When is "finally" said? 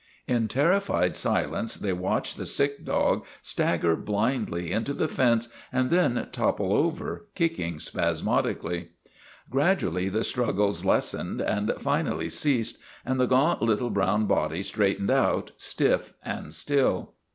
11.77-12.29